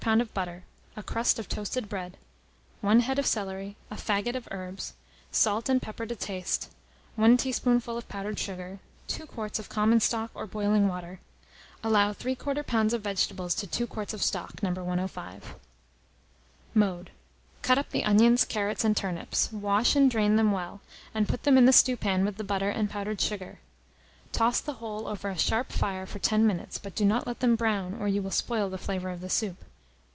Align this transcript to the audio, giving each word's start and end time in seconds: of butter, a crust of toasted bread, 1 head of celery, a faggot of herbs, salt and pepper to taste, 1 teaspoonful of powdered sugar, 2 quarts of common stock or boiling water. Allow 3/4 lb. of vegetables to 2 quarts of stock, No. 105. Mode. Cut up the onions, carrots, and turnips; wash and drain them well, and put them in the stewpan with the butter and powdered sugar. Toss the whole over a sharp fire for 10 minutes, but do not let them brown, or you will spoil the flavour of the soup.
of 0.07 0.33
butter, 0.33 0.63
a 0.95 1.03
crust 1.03 1.37
of 1.37 1.47
toasted 1.47 1.87
bread, 1.87 2.17
1 2.81 3.01
head 3.01 3.19
of 3.19 3.25
celery, 3.27 3.77
a 3.91 3.95
faggot 3.95 4.35
of 4.35 4.47
herbs, 4.49 4.95
salt 5.31 5.69
and 5.69 5.79
pepper 5.79 6.07
to 6.07 6.15
taste, 6.15 6.71
1 7.17 7.37
teaspoonful 7.37 7.95
of 7.99 8.09
powdered 8.09 8.39
sugar, 8.39 8.79
2 9.07 9.27
quarts 9.27 9.59
of 9.59 9.69
common 9.69 9.99
stock 9.99 10.31
or 10.33 10.47
boiling 10.47 10.87
water. 10.87 11.19
Allow 11.83 12.13
3/4 12.13 12.35
lb. 12.57 12.93
of 12.93 13.03
vegetables 13.03 13.53
to 13.53 13.67
2 13.67 13.85
quarts 13.85 14.11
of 14.11 14.23
stock, 14.23 14.63
No. 14.63 14.71
105. 14.71 15.53
Mode. 16.73 17.11
Cut 17.61 17.77
up 17.77 17.91
the 17.91 18.03
onions, 18.03 18.43
carrots, 18.43 18.83
and 18.83 18.97
turnips; 18.97 19.51
wash 19.53 19.95
and 19.95 20.09
drain 20.09 20.35
them 20.35 20.51
well, 20.51 20.81
and 21.13 21.29
put 21.29 21.43
them 21.43 21.59
in 21.59 21.65
the 21.65 21.71
stewpan 21.71 22.25
with 22.25 22.37
the 22.37 22.43
butter 22.43 22.71
and 22.71 22.89
powdered 22.89 23.21
sugar. 23.21 23.59
Toss 24.31 24.61
the 24.61 24.73
whole 24.81 25.07
over 25.07 25.29
a 25.29 25.37
sharp 25.37 25.71
fire 25.71 26.07
for 26.07 26.17
10 26.17 26.45
minutes, 26.47 26.79
but 26.79 26.95
do 26.95 27.05
not 27.05 27.27
let 27.27 27.39
them 27.39 27.55
brown, 27.55 27.93
or 28.01 28.07
you 28.07 28.23
will 28.23 28.31
spoil 28.31 28.67
the 28.67 28.79
flavour 28.79 29.11
of 29.11 29.21
the 29.21 29.29
soup. 29.29 29.63